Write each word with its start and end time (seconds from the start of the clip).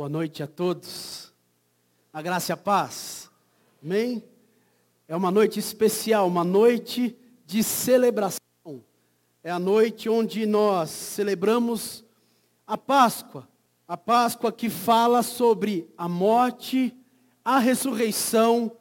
Boa 0.00 0.08
noite 0.08 0.42
a 0.42 0.46
todos. 0.46 1.30
A 2.10 2.22
graça 2.22 2.52
e 2.52 2.54
a 2.54 2.56
paz. 2.56 3.30
Amém? 3.84 4.24
É 5.06 5.14
uma 5.14 5.30
noite 5.30 5.60
especial, 5.60 6.26
uma 6.26 6.42
noite 6.42 7.14
de 7.44 7.62
celebração. 7.62 8.40
É 9.44 9.50
a 9.50 9.58
noite 9.58 10.08
onde 10.08 10.46
nós 10.46 10.88
celebramos 10.88 12.02
a 12.66 12.78
Páscoa. 12.78 13.46
A 13.86 13.94
Páscoa 13.94 14.50
que 14.50 14.70
fala 14.70 15.22
sobre 15.22 15.86
a 15.98 16.08
morte, 16.08 16.96
a 17.44 17.58
ressurreição 17.58 18.72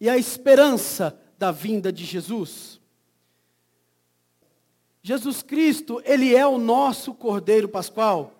e 0.00 0.08
a 0.08 0.18
esperança 0.18 1.16
da 1.38 1.52
vinda 1.52 1.92
de 1.92 2.04
Jesus. 2.04 2.80
Jesus 5.00 5.44
Cristo, 5.44 6.02
ele 6.04 6.34
é 6.34 6.44
o 6.44 6.58
nosso 6.58 7.14
Cordeiro 7.14 7.68
Pascual, 7.68 8.35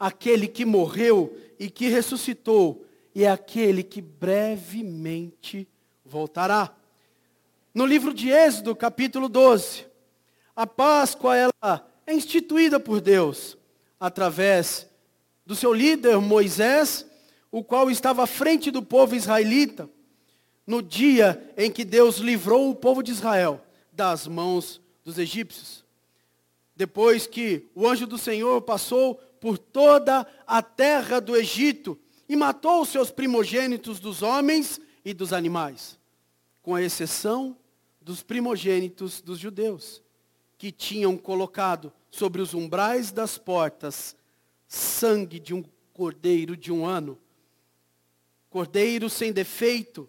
aquele 0.00 0.48
que 0.48 0.64
morreu 0.64 1.36
e 1.58 1.68
que 1.68 1.88
ressuscitou, 1.88 2.86
e 3.14 3.24
é 3.24 3.30
aquele 3.30 3.82
que 3.82 4.00
brevemente 4.00 5.68
voltará. 6.02 6.74
No 7.74 7.84
livro 7.84 8.14
de 8.14 8.30
Êxodo, 8.30 8.74
capítulo 8.74 9.28
12, 9.28 9.86
a 10.56 10.66
Páscoa 10.66 11.36
ela 11.36 11.86
é 12.06 12.14
instituída 12.14 12.80
por 12.80 13.02
Deus 13.02 13.58
através 13.98 14.88
do 15.44 15.54
seu 15.54 15.72
líder 15.74 16.18
Moisés, 16.18 17.04
o 17.52 17.62
qual 17.62 17.90
estava 17.90 18.22
à 18.22 18.26
frente 18.26 18.70
do 18.70 18.82
povo 18.82 19.14
israelita 19.14 19.88
no 20.66 20.80
dia 20.80 21.52
em 21.56 21.70
que 21.70 21.84
Deus 21.84 22.18
livrou 22.18 22.70
o 22.70 22.74
povo 22.74 23.02
de 23.02 23.10
Israel 23.10 23.60
das 23.92 24.26
mãos 24.26 24.80
dos 25.04 25.18
egípcios. 25.18 25.84
Depois 26.74 27.26
que 27.26 27.68
o 27.74 27.86
anjo 27.86 28.06
do 28.06 28.16
Senhor 28.16 28.62
passou 28.62 29.20
por 29.40 29.58
toda 29.58 30.26
a 30.46 30.62
terra 30.62 31.20
do 31.20 31.34
Egito 31.34 31.98
e 32.28 32.36
matou 32.36 32.82
os 32.82 32.90
seus 32.90 33.10
primogênitos 33.10 33.98
dos 33.98 34.22
homens 34.22 34.80
e 35.04 35.14
dos 35.14 35.32
animais, 35.32 35.98
com 36.62 36.74
a 36.74 36.82
exceção 36.82 37.56
dos 38.00 38.22
primogênitos 38.22 39.20
dos 39.20 39.38
judeus, 39.38 40.02
que 40.58 40.70
tinham 40.70 41.16
colocado 41.16 41.92
sobre 42.10 42.40
os 42.42 42.54
umbrais 42.54 43.10
das 43.10 43.38
portas 43.38 44.14
sangue 44.68 45.40
de 45.40 45.52
um 45.52 45.64
cordeiro 45.92 46.56
de 46.56 46.70
um 46.70 46.86
ano, 46.86 47.18
cordeiro 48.48 49.10
sem 49.10 49.32
defeito, 49.32 50.08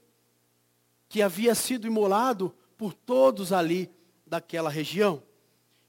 que 1.09 1.21
havia 1.21 1.55
sido 1.55 1.87
imolado 1.87 2.55
por 2.77 2.93
todos 2.93 3.51
ali 3.51 3.89
daquela 4.25 4.69
região. 4.69 5.23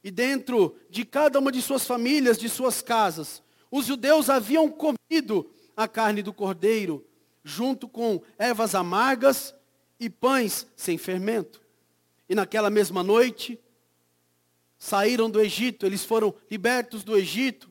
E 0.03 0.11
dentro 0.11 0.77
de 0.91 1.05
cada 1.05 1.39
uma 1.39 1.53
de 1.53 1.63
suas 1.63 1.87
famílias, 1.87 2.37
de 2.37 2.49
suas 2.49 2.83
casas, 2.83 3.43
os 3.71 3.87
judeus 3.87 4.29
haviam 4.29 4.69
comido 4.69 5.51
a 5.77 5.87
carne 5.87 6.23
do 6.23 6.33
cordeiro, 6.33 7.07
junto 7.45 7.89
com 7.89 8.21
ervas 8.37 8.75
amargas 8.75 9.55
e 9.99 10.11
pães 10.11 10.67
sem 10.77 10.99
fermento. 10.99 11.63
E 12.29 12.35
naquela 12.35 12.71
mesma 12.71 13.03
noite, 13.03 13.59
saíram 14.79 15.31
do 15.31 15.41
Egito, 15.41 15.87
eles 15.87 16.05
foram 16.05 16.35
libertos 16.51 17.05
do 17.05 17.17
Egito, 17.17 17.71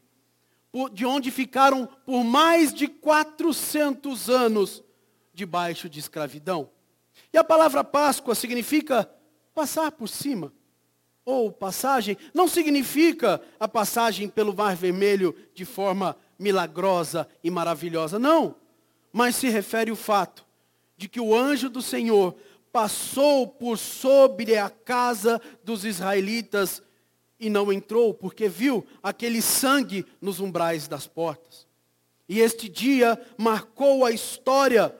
de 0.93 1.05
onde 1.05 1.29
ficaram 1.29 1.85
por 2.05 2.23
mais 2.23 2.73
de 2.73 2.87
400 2.87 4.29
anos 4.29 4.81
debaixo 5.33 5.89
de 5.89 5.99
escravidão. 5.99 6.69
E 7.33 7.37
a 7.37 7.43
palavra 7.43 7.83
Páscoa 7.83 8.33
significa 8.33 9.09
passar 9.53 9.91
por 9.91 10.07
cima. 10.07 10.53
Ou 11.25 11.51
passagem, 11.51 12.17
não 12.33 12.47
significa 12.47 13.41
a 13.59 13.67
passagem 13.67 14.27
pelo 14.27 14.55
Mar 14.55 14.75
Vermelho 14.75 15.35
de 15.53 15.65
forma 15.65 16.17
milagrosa 16.37 17.27
e 17.43 17.51
maravilhosa, 17.51 18.17
não. 18.17 18.55
Mas 19.13 19.35
se 19.35 19.49
refere 19.49 19.91
ao 19.91 19.95
fato 19.95 20.45
de 20.97 21.07
que 21.07 21.19
o 21.19 21.35
anjo 21.35 21.69
do 21.69 21.81
Senhor 21.81 22.35
passou 22.71 23.47
por 23.47 23.77
sobre 23.77 24.57
a 24.57 24.69
casa 24.69 25.39
dos 25.63 25.85
israelitas 25.85 26.81
e 27.39 27.49
não 27.49 27.71
entrou, 27.71 28.13
porque 28.13 28.47
viu 28.47 28.85
aquele 29.01 29.41
sangue 29.41 30.05
nos 30.21 30.39
umbrais 30.39 30.87
das 30.87 31.07
portas. 31.07 31.67
E 32.29 32.39
este 32.39 32.69
dia 32.69 33.19
marcou 33.37 34.05
a 34.05 34.11
história 34.11 34.95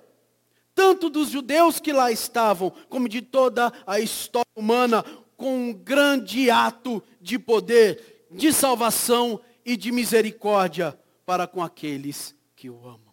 tanto 0.73 1.09
dos 1.09 1.29
judeus 1.29 1.79
que 1.79 1.93
lá 1.93 2.11
estavam, 2.11 2.71
como 2.89 3.07
de 3.07 3.21
toda 3.21 3.71
a 3.85 3.99
história 3.99 4.47
humana, 4.55 5.05
com 5.41 5.69
um 5.69 5.73
grande 5.73 6.51
ato 6.51 7.01
de 7.19 7.39
poder, 7.39 8.27
de 8.29 8.53
salvação 8.53 9.41
e 9.65 9.75
de 9.75 9.91
misericórdia 9.91 10.95
para 11.25 11.47
com 11.47 11.63
aqueles 11.63 12.35
que 12.55 12.69
o 12.69 12.85
amam. 12.85 13.11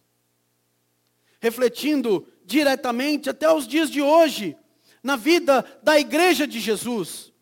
Refletindo 1.41 2.29
diretamente 2.45 3.31
até 3.31 3.51
os 3.51 3.67
dias 3.67 3.91
de 3.91 4.03
hoje, 4.03 4.55
na 5.03 5.17
vida 5.17 5.65
da 5.83 5.99
igreja 5.99 6.47
de 6.47 6.61
Jesus, 6.61 7.33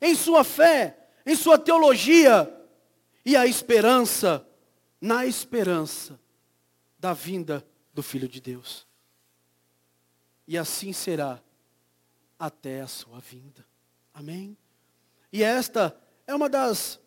em 0.00 0.14
sua 0.14 0.44
fé, 0.44 0.96
em 1.26 1.34
sua 1.34 1.58
teologia 1.58 2.48
e 3.24 3.36
a 3.36 3.44
esperança, 3.46 4.46
na 5.00 5.26
esperança 5.26 6.20
da 6.96 7.12
vinda 7.12 7.66
do 7.92 8.02
Filho 8.02 8.28
de 8.28 8.40
Deus 8.40 8.86
e 10.46 10.56
assim 10.56 10.92
será 10.92 11.42
até 12.38 12.80
a 12.80 12.86
sua 12.86 13.18
vinda. 13.18 13.66
Amém? 14.16 14.56
E 15.30 15.42
esta 15.42 15.94
é 16.26 16.34
uma 16.34 16.48
das 16.48 16.98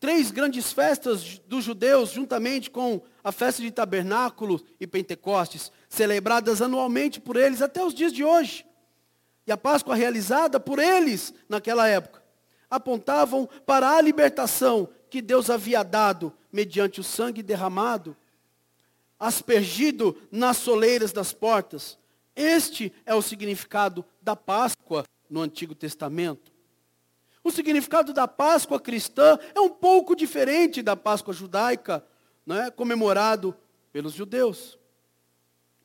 três 0.00 0.32
grandes 0.32 0.72
festas 0.72 1.38
dos 1.46 1.62
judeus, 1.62 2.10
juntamente 2.10 2.68
com 2.68 3.00
a 3.22 3.30
festa 3.30 3.62
de 3.62 3.70
tabernáculos 3.70 4.64
e 4.80 4.84
Pentecostes, 4.84 5.70
celebradas 5.88 6.60
anualmente 6.60 7.20
por 7.20 7.36
eles 7.36 7.62
até 7.62 7.84
os 7.84 7.94
dias 7.94 8.12
de 8.12 8.24
hoje. 8.24 8.66
E 9.46 9.52
a 9.52 9.56
Páscoa 9.56 9.94
realizada 9.94 10.58
por 10.58 10.80
eles 10.80 11.32
naquela 11.48 11.86
época, 11.86 12.20
apontavam 12.68 13.48
para 13.64 13.88
a 13.88 14.00
libertação 14.00 14.88
que 15.08 15.22
Deus 15.22 15.50
havia 15.50 15.84
dado 15.84 16.34
mediante 16.52 16.98
o 16.98 17.04
sangue 17.04 17.44
derramado, 17.44 18.16
aspergido 19.20 20.20
nas 20.32 20.56
soleiras 20.56 21.12
das 21.12 21.32
portas, 21.32 21.96
este 22.34 22.92
é 23.04 23.14
o 23.14 23.22
significado 23.22 24.04
da 24.20 24.34
Páscoa 24.34 25.04
no 25.30 25.40
Antigo 25.40 25.74
Testamento. 25.74 26.52
O 27.42 27.50
significado 27.50 28.12
da 28.12 28.28
Páscoa 28.28 28.78
cristã 28.78 29.38
é 29.54 29.60
um 29.60 29.70
pouco 29.70 30.14
diferente 30.14 30.82
da 30.82 30.94
Páscoa 30.96 31.32
judaica, 31.32 32.04
né, 32.44 32.70
comemorado 32.70 33.56
pelos 33.92 34.12
judeus. 34.12 34.78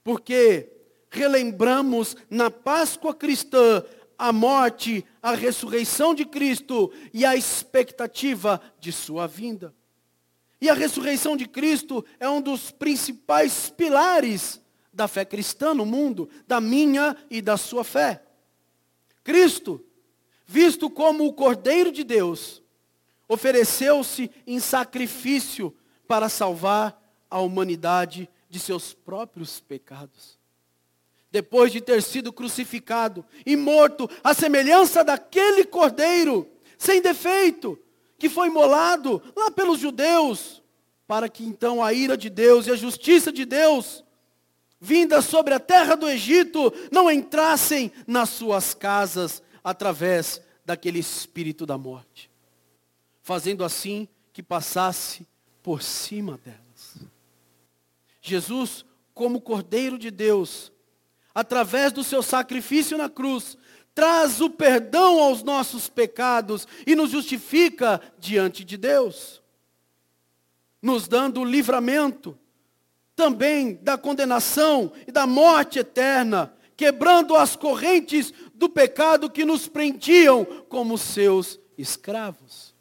Porque 0.03 0.69
relembramos 1.09 2.17
na 2.29 2.51
Páscoa 2.51 3.13
cristã 3.13 3.83
a 4.17 4.33
morte, 4.33 5.05
a 5.21 5.33
ressurreição 5.33 6.13
de 6.13 6.25
Cristo 6.25 6.91
e 7.13 7.25
a 7.25 7.35
expectativa 7.35 8.61
de 8.79 8.91
sua 8.91 9.27
vinda. 9.27 9.73
E 10.59 10.69
a 10.69 10.73
ressurreição 10.73 11.37
de 11.37 11.47
Cristo 11.47 12.03
é 12.19 12.27
um 12.27 12.41
dos 12.41 12.71
principais 12.71 13.69
pilares 13.69 14.61
da 14.91 15.07
fé 15.07 15.25
cristã 15.25 15.73
no 15.73 15.85
mundo, 15.85 16.29
da 16.47 16.61
minha 16.61 17.15
e 17.29 17.41
da 17.41 17.57
sua 17.57 17.83
fé. 17.83 18.24
Cristo, 19.25 19.83
visto 20.45 20.87
como 20.87 21.25
o 21.25 21.33
Cordeiro 21.33 21.91
de 21.91 22.03
Deus, 22.03 22.61
ofereceu-se 23.27 24.29
em 24.45 24.59
sacrifício 24.59 25.75
para 26.07 26.29
salvar 26.29 27.01
a 27.29 27.39
humanidade 27.39 28.29
de 28.47 28.59
seus 28.59 28.93
próprios 28.93 29.59
pecados. 29.59 30.37
Depois 31.31 31.71
de 31.71 31.81
ter 31.81 32.03
sido 32.03 32.31
crucificado 32.31 33.25
e 33.43 33.55
morto 33.55 34.07
à 34.23 34.31
semelhança 34.31 35.03
daquele 35.03 35.65
Cordeiro, 35.65 36.47
sem 36.77 37.01
defeito, 37.01 37.79
que 38.19 38.29
foi 38.29 38.49
molado 38.49 39.21
lá 39.35 39.49
pelos 39.49 39.79
judeus, 39.79 40.61
para 41.07 41.27
que 41.27 41.43
então 41.43 41.83
a 41.83 41.91
ira 41.91 42.15
de 42.15 42.29
Deus 42.29 42.67
e 42.67 42.71
a 42.71 42.75
justiça 42.75 43.31
de 43.31 43.43
Deus 43.43 44.04
vindas 44.79 45.25
sobre 45.25 45.53
a 45.53 45.59
terra 45.59 45.95
do 45.95 46.07
Egito 46.07 46.73
não 46.91 47.09
entrassem 47.09 47.91
nas 48.05 48.29
suas 48.29 48.73
casas 48.73 49.41
através 49.63 50.41
daquele 50.63 50.99
espírito 50.99 51.65
da 51.65 51.77
morte, 51.77 52.29
fazendo 53.21 53.63
assim 53.63 54.07
que 54.33 54.43
passasse 54.43 55.27
por 55.63 55.81
cima 55.81 56.37
delas. 56.37 56.97
Jesus, 58.21 58.85
como 59.13 59.41
Cordeiro 59.41 59.97
de 59.97 60.11
Deus, 60.11 60.71
através 61.33 61.91
do 61.91 62.03
seu 62.03 62.21
sacrifício 62.21 62.97
na 62.97 63.09
cruz, 63.09 63.57
traz 63.93 64.41
o 64.41 64.49
perdão 64.49 65.19
aos 65.19 65.41
nossos 65.41 65.87
pecados 65.87 66.67
e 66.85 66.95
nos 66.95 67.11
justifica 67.11 68.01
diante 68.19 68.63
de 68.63 68.77
Deus, 68.77 69.41
nos 70.81 71.07
dando 71.07 71.41
o 71.41 71.45
livramento 71.45 72.37
também 73.15 73.75
da 73.81 73.97
condenação 73.97 74.91
e 75.07 75.11
da 75.11 75.25
morte 75.25 75.79
eterna, 75.79 76.53
quebrando 76.75 77.35
as 77.35 77.55
correntes 77.55 78.33
do 78.53 78.69
pecado 78.69 79.29
que 79.29 79.45
nos 79.45 79.67
prendiam 79.67 80.45
como 80.67 80.97
seus 80.97 81.59
escravos. 81.77 82.75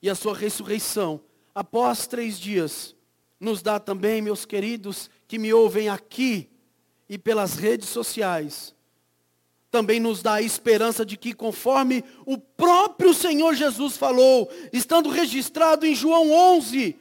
E 0.00 0.10
a 0.10 0.14
sua 0.14 0.36
ressurreição, 0.36 1.20
após 1.54 2.06
três 2.06 2.38
dias, 2.38 2.96
nos 3.38 3.62
dá 3.62 3.78
também, 3.78 4.20
meus 4.20 4.44
queridos, 4.44 5.08
que 5.28 5.38
me 5.38 5.52
ouvem 5.52 5.88
aqui 5.88 6.50
e 7.08 7.16
pelas 7.16 7.54
redes 7.54 7.88
sociais, 7.88 8.74
também 9.70 9.98
nos 9.98 10.22
dá 10.22 10.34
a 10.34 10.42
esperança 10.42 11.04
de 11.04 11.16
que, 11.16 11.32
conforme 11.32 12.04
o 12.26 12.36
próprio 12.36 13.14
Senhor 13.14 13.54
Jesus 13.54 13.96
falou, 13.96 14.50
estando 14.72 15.08
registrado 15.08 15.86
em 15.86 15.94
João 15.94 16.30
11, 16.30 16.96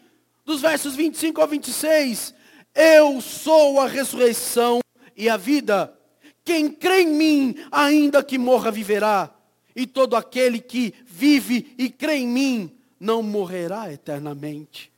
dos 0.51 0.59
versos 0.59 0.97
25 0.97 1.41
a 1.41 1.45
26, 1.45 2.35
eu 2.75 3.21
sou 3.21 3.79
a 3.79 3.87
ressurreição 3.87 4.81
e 5.15 5.29
a 5.29 5.37
vida. 5.37 5.97
Quem 6.43 6.69
crê 6.69 7.03
em 7.03 7.07
mim, 7.07 7.55
ainda 7.71 8.21
que 8.21 8.37
morra, 8.37 8.69
viverá. 8.69 9.33
E 9.73 9.87
todo 9.87 10.13
aquele 10.13 10.59
que 10.59 10.93
vive 11.05 11.73
e 11.77 11.89
crê 11.89 12.15
em 12.15 12.27
mim, 12.27 12.77
não 12.99 13.23
morrerá 13.23 13.93
eternamente. 13.93 14.91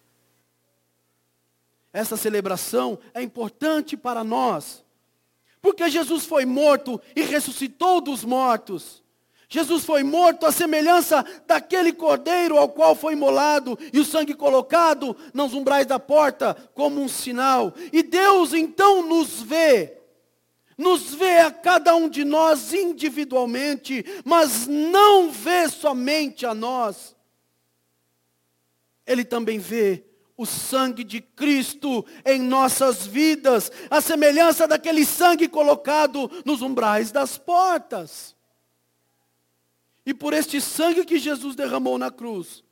Essa 1.91 2.17
celebração 2.17 2.97
é 3.13 3.21
importante 3.21 3.95
para 3.95 4.23
nós, 4.23 4.83
porque 5.61 5.87
Jesus 5.87 6.25
foi 6.25 6.45
morto 6.45 6.99
e 7.15 7.21
ressuscitou 7.21 8.01
dos 8.01 8.25
mortos. 8.25 9.02
Jesus 9.53 9.85
foi 9.85 10.01
morto 10.01 10.47
à 10.47 10.51
semelhança 10.51 11.23
daquele 11.45 11.93
cordeiro 11.93 12.57
ao 12.57 12.69
qual 12.69 12.95
foi 12.95 13.13
imolado 13.13 13.77
e 13.93 13.99
o 13.99 14.03
sangue 14.03 14.33
colocado 14.33 15.15
nos 15.31 15.53
umbrais 15.53 15.85
da 15.85 15.99
porta 15.99 16.55
como 16.73 16.99
um 16.99 17.07
sinal. 17.07 17.71
E 17.91 18.01
Deus 18.01 18.51
então 18.51 19.07
nos 19.07 19.43
vê, 19.43 19.95
nos 20.75 21.13
vê 21.13 21.37
a 21.37 21.51
cada 21.51 21.95
um 21.95 22.09
de 22.09 22.25
nós 22.25 22.73
individualmente, 22.73 24.03
mas 24.25 24.65
não 24.65 25.29
vê 25.29 25.69
somente 25.69 26.47
a 26.47 26.55
nós. 26.55 27.15
Ele 29.05 29.23
também 29.23 29.59
vê 29.59 30.03
o 30.35 30.47
sangue 30.47 31.03
de 31.03 31.21
Cristo 31.21 32.03
em 32.25 32.41
nossas 32.41 33.05
vidas, 33.05 33.71
a 33.87 34.01
semelhança 34.01 34.67
daquele 34.67 35.05
sangue 35.05 35.47
colocado 35.47 36.31
nos 36.43 36.63
umbrais 36.63 37.11
das 37.11 37.37
portas. 37.37 38.32
E 40.05 40.13
por 40.13 40.33
este 40.33 40.59
sangue 40.59 41.05
que 41.05 41.17
Jesus 41.17 41.55
derramou 41.55 41.97
na 41.97 42.11
cruz, 42.11 42.63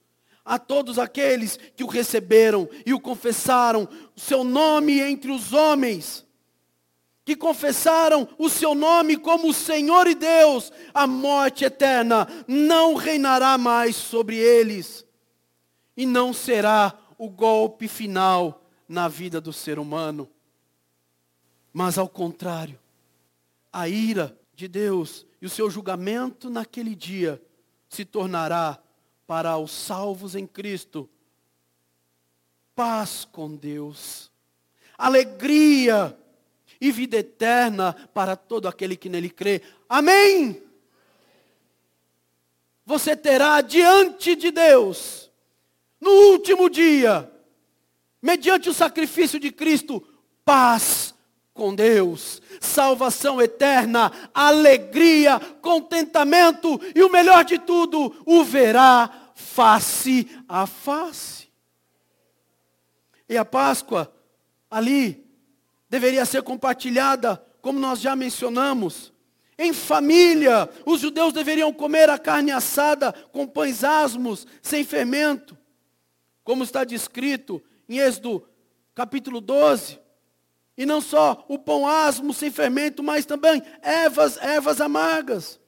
a 0.44 0.60
todos 0.60 1.00
aqueles 1.00 1.58
que 1.76 1.84
o 1.84 1.88
receberam 1.88 2.68
e 2.86 2.94
o 2.94 3.00
confessaram, 3.00 3.88
o 4.16 4.20
seu 4.20 4.44
nome 4.44 5.00
entre 5.00 5.32
os 5.32 5.54
homens, 5.54 6.26
que 7.24 7.36
confessaram 7.36 8.28
o 8.38 8.50
seu 8.50 8.74
nome 8.74 9.16
como 9.16 9.54
Senhor 9.54 10.08
e 10.08 10.16
Deus, 10.16 10.72
a 10.94 11.06
morte 11.06 11.64
eterna 11.64 12.28
não 12.48 12.96
reinará 12.96 13.58
mais 13.58 13.96
sobre 13.96 14.38
eles. 14.38 15.06
E 15.96 16.06
não 16.06 16.34
será 16.34 16.98
o 17.18 17.30
golpe 17.30 17.88
final 17.88 18.64
na 18.88 19.08
vida 19.08 19.40
do 19.40 19.54
ser 19.54 19.78
humano. 19.78 20.28
Mas 21.72 21.98
ao 21.98 22.10
contrário, 22.10 22.80
a 23.72 23.88
ira 23.88 24.38
de 24.62 24.68
Deus 24.68 25.26
e 25.42 25.48
o 25.48 25.50
seu 25.50 25.72
julgamento 25.72 26.48
naquele 26.48 26.94
dia 26.94 27.42
se 27.90 28.06
tornará 28.06 28.80
para 29.26 29.58
os 29.58 29.72
salvos 29.72 30.36
em 30.36 30.46
Cristo 30.46 31.10
paz 32.76 33.28
com 33.32 33.56
Deus, 33.56 34.32
alegria 34.98 36.18
e 36.80 36.92
vida 36.92 37.18
eterna 37.18 37.94
para 38.14 38.36
todo 38.36 38.68
aquele 38.68 38.96
que 38.96 39.10
nele 39.10 39.30
crê. 39.30 39.62
Amém? 39.90 40.64
Você 42.86 43.16
terá 43.16 43.62
diante 43.62 44.36
de 44.36 44.52
Deus, 44.52 45.30
no 46.00 46.12
último 46.32 46.70
dia, 46.70 47.32
mediante 48.22 48.70
o 48.70 48.74
sacrifício 48.74 49.40
de 49.40 49.52
Cristo, 49.52 50.02
paz 50.46 51.01
com 51.62 51.76
Deus, 51.76 52.42
salvação 52.60 53.40
eterna, 53.40 54.12
alegria, 54.34 55.40
contentamento 55.62 56.82
e 56.96 57.04
o 57.04 57.12
melhor 57.12 57.46
de 57.46 57.60
tudo, 57.60 58.16
o 58.26 58.44
verá 58.44 59.32
face 59.36 60.28
a 60.50 60.66
face. 60.66 61.50
E 63.30 63.38
a 63.38 63.46
Páscoa 63.46 64.12
ali 64.72 65.24
deveria 65.88 66.26
ser 66.26 66.42
compartilhada, 66.42 67.40
como 67.62 67.80
nós 67.80 68.02
já 68.02 68.16
mencionamos, 68.16 69.14
em 69.56 69.72
família. 69.72 70.68
Os 70.84 71.00
judeus 71.00 71.32
deveriam 71.32 71.72
comer 71.72 72.10
a 72.10 72.18
carne 72.18 72.50
assada 72.50 73.14
com 73.32 73.46
pães 73.46 73.84
asmos, 73.84 74.48
sem 74.64 74.84
fermento, 74.84 75.56
como 76.44 76.64
está 76.64 76.84
descrito 76.84 77.62
em 77.88 78.00
Êxodo 78.00 78.50
capítulo 78.96 79.40
12. 79.40 80.02
E 80.78 80.86
não 80.86 81.02
só 81.02 81.46
o 81.48 81.60
pão 81.60 81.88
asmo 81.88 82.34
sem 82.34 82.50
fermento, 82.50 83.04
mas 83.04 83.26
também 83.26 83.62
ervas, 83.82 84.38
ervas 84.38 84.80
amargas. 84.80 85.60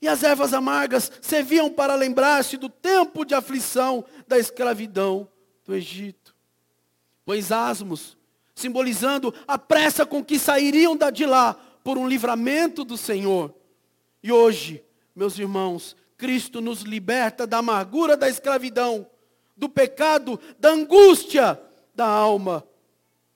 E 0.00 0.08
as 0.08 0.22
ervas 0.22 0.52
amargas 0.52 1.10
serviam 1.20 1.70
para 1.70 1.94
lembrar-se 1.94 2.56
do 2.56 2.68
tempo 2.68 3.24
de 3.24 3.34
aflição 3.34 4.04
da 4.28 4.38
escravidão 4.38 5.28
do 5.64 5.74
Egito. 5.74 6.34
Pães 7.24 7.50
asmos, 7.50 8.16
simbolizando 8.54 9.34
a 9.48 9.58
pressa 9.58 10.04
com 10.04 10.22
que 10.22 10.38
sairiam 10.38 10.96
de 11.12 11.26
lá 11.26 11.54
por 11.82 11.98
um 11.98 12.06
livramento 12.06 12.84
do 12.84 12.96
Senhor. 12.96 13.54
E 14.22 14.30
hoje, 14.30 14.84
meus 15.14 15.38
irmãos, 15.38 15.96
Cristo 16.16 16.60
nos 16.60 16.82
liberta 16.82 17.46
da 17.46 17.58
amargura 17.58 18.16
da 18.16 18.28
escravidão, 18.28 19.06
do 19.56 19.68
pecado, 19.68 20.38
da 20.58 20.70
angústia 20.70 21.60
da 21.94 22.06
alma 22.06 22.64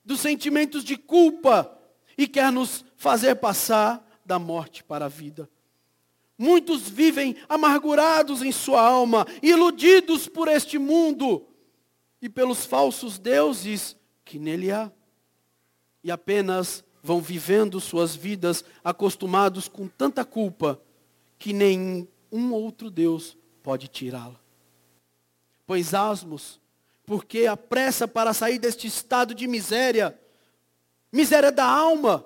dos 0.09 0.21
sentimentos 0.21 0.83
de 0.83 0.97
culpa 0.97 1.71
e 2.17 2.27
quer 2.27 2.51
nos 2.51 2.83
fazer 2.97 3.35
passar 3.35 4.03
da 4.25 4.39
morte 4.39 4.83
para 4.83 5.05
a 5.05 5.07
vida. 5.07 5.47
Muitos 6.35 6.89
vivem 6.89 7.35
amargurados 7.47 8.41
em 8.41 8.51
sua 8.51 8.81
alma, 8.81 9.27
iludidos 9.39 10.27
por 10.27 10.47
este 10.47 10.79
mundo 10.79 11.45
e 12.19 12.27
pelos 12.27 12.65
falsos 12.65 13.19
deuses 13.19 13.95
que 14.25 14.39
nele 14.39 14.71
há. 14.71 14.91
E 16.03 16.09
apenas 16.09 16.83
vão 17.03 17.21
vivendo 17.21 17.79
suas 17.79 18.15
vidas 18.15 18.65
acostumados 18.83 19.67
com 19.67 19.87
tanta 19.87 20.25
culpa 20.25 20.81
que 21.37 21.53
nem 21.53 22.09
um 22.31 22.51
outro 22.51 22.89
Deus 22.89 23.37
pode 23.61 23.87
tirá-la. 23.87 24.41
Pois 25.67 25.93
asmos 25.93 26.58
porque 27.09 27.47
a 27.47 27.57
pressa 27.57 28.07
para 28.07 28.35
sair 28.35 28.59
deste 28.59 28.85
estado 28.85 29.33
de 29.33 29.47
miséria, 29.47 30.15
miséria 31.11 31.51
da 31.51 31.65
alma, 31.65 32.23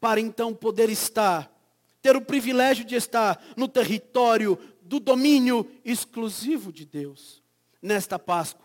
para 0.00 0.18
então 0.18 0.54
poder 0.54 0.88
estar, 0.88 1.52
ter 2.00 2.16
o 2.16 2.22
privilégio 2.22 2.82
de 2.82 2.94
estar 2.94 3.38
no 3.54 3.68
território 3.68 4.58
do 4.80 4.98
domínio 4.98 5.70
exclusivo 5.84 6.72
de 6.72 6.86
Deus. 6.86 7.42
Nesta 7.82 8.18
Páscoa, 8.18 8.64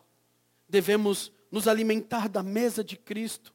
devemos 0.69 1.33
nos 1.51 1.67
alimentar 1.67 2.29
da 2.29 2.41
mesa 2.41 2.81
de 2.81 2.95
Cristo, 2.95 3.53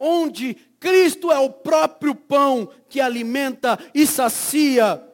onde 0.00 0.54
Cristo 0.80 1.30
é 1.30 1.38
o 1.38 1.50
próprio 1.50 2.14
pão 2.14 2.66
que 2.88 2.98
alimenta 2.98 3.78
e 3.92 4.06
sacia 4.06 5.06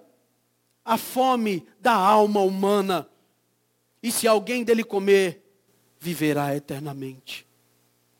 a 0.84 0.96
fome 0.96 1.66
da 1.80 1.94
alma 1.94 2.38
humana. 2.42 3.08
E 4.02 4.10
se 4.10 4.26
alguém 4.26 4.64
dele 4.64 4.82
comer, 4.82 5.41
viverá 6.02 6.56
eternamente. 6.56 7.46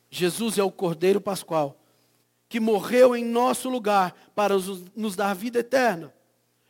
Jesus 0.09 0.57
é 0.57 0.63
o 0.63 0.71
Cordeiro 0.71 1.21
Pascual, 1.21 1.77
que 2.49 2.61
morreu 2.61 3.17
em 3.17 3.25
nosso 3.25 3.69
lugar 3.69 4.15
para 4.37 4.55
nos 4.95 5.17
dar 5.17 5.35
vida 5.35 5.59
eterna. 5.59 6.15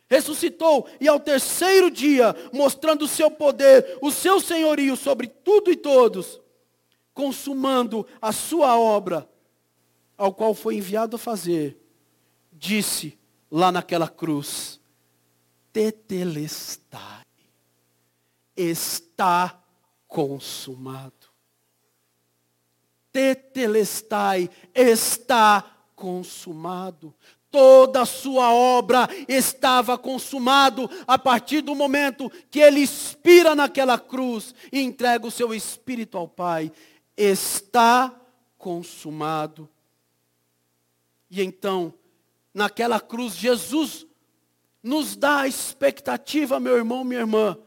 Ressuscitou 0.09 0.89
e 0.99 1.07
ao 1.07 1.19
terceiro 1.19 1.91
dia, 1.91 2.35
mostrando 2.51 3.03
o 3.03 3.07
seu 3.07 3.29
poder, 3.29 3.99
o 4.01 4.09
seu 4.09 4.39
senhorio 4.39 4.95
sobre 4.97 5.27
tudo 5.27 5.71
e 5.71 5.75
todos, 5.75 6.41
consumando 7.13 8.07
a 8.19 8.31
sua 8.31 8.75
obra, 8.79 9.29
ao 10.17 10.33
qual 10.33 10.55
foi 10.55 10.77
enviado 10.77 11.15
a 11.17 11.19
fazer, 11.19 11.77
disse 12.51 13.19
lá 13.51 13.71
naquela 13.71 14.07
cruz: 14.07 14.79
Tetelestai 15.71 17.23
está 18.57 19.62
consumado. 20.13 21.33
Tetelestai 23.11 24.47
está 24.73 25.65
consumado. 25.95 27.15
Toda 27.49 28.03
a 28.03 28.05
sua 28.05 28.53
obra 28.53 29.09
estava 29.27 29.97
consumado 29.97 30.87
a 31.07 31.17
partir 31.17 31.61
do 31.61 31.73
momento 31.73 32.31
que 32.51 32.59
ele 32.59 32.81
expira 32.81 33.55
naquela 33.55 33.97
cruz 33.97 34.53
e 34.71 34.81
entrega 34.81 35.25
o 35.25 35.31
seu 35.31 35.51
espírito 35.51 36.15
ao 36.15 36.27
Pai. 36.27 36.71
Está 37.17 38.13
consumado. 38.55 39.67
E 41.29 41.41
então, 41.41 41.91
naquela 42.53 42.99
cruz, 42.99 43.33
Jesus 43.33 44.05
nos 44.83 45.15
dá 45.15 45.39
a 45.39 45.47
expectativa, 45.47 46.59
meu 46.59 46.77
irmão, 46.77 47.03
minha 47.03 47.21
irmã, 47.21 47.57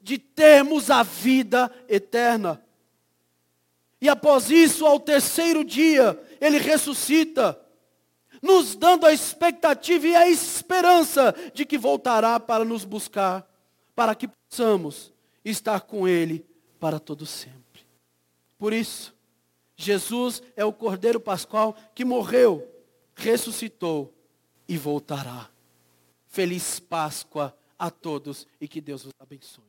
de 0.00 0.18
termos 0.18 0.90
a 0.90 1.02
vida 1.02 1.70
eterna. 1.88 2.62
E 4.00 4.08
após 4.08 4.50
isso, 4.50 4.86
ao 4.86 5.00
terceiro 5.00 5.64
dia, 5.64 6.20
ele 6.40 6.58
ressuscita, 6.58 7.60
nos 8.40 8.76
dando 8.76 9.06
a 9.06 9.12
expectativa 9.12 10.06
e 10.06 10.14
a 10.14 10.28
esperança 10.28 11.34
de 11.52 11.64
que 11.66 11.76
voltará 11.76 12.38
para 12.38 12.64
nos 12.64 12.84
buscar, 12.84 13.48
para 13.94 14.14
que 14.14 14.28
possamos 14.28 15.12
estar 15.44 15.80
com 15.80 16.06
ele 16.06 16.46
para 16.78 17.00
todo 17.00 17.26
sempre. 17.26 17.82
Por 18.56 18.72
isso, 18.72 19.14
Jesus 19.76 20.42
é 20.56 20.64
o 20.64 20.72
Cordeiro 20.72 21.20
Pascual 21.20 21.76
que 21.94 22.04
morreu, 22.04 22.68
ressuscitou 23.14 24.14
e 24.68 24.76
voltará. 24.76 25.48
Feliz 26.26 26.78
Páscoa 26.78 27.56
a 27.78 27.90
todos 27.90 28.46
e 28.60 28.68
que 28.68 28.80
Deus 28.80 29.04
os 29.04 29.12
abençoe. 29.18 29.67